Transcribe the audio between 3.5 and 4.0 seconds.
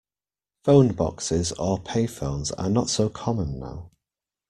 now